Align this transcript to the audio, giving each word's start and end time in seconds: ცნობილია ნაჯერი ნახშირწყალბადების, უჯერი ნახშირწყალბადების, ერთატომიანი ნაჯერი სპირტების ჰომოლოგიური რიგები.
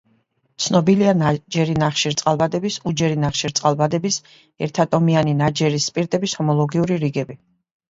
ცნობილია 0.67 1.11
ნაჯერი 1.19 1.75
ნახშირწყალბადების, 1.81 2.79
უჯერი 2.93 3.19
ნახშირწყალბადების, 3.25 4.19
ერთატომიანი 4.71 5.39
ნაჯერი 5.45 5.85
სპირტების 5.91 6.37
ჰომოლოგიური 6.41 7.01
რიგები. 7.07 7.41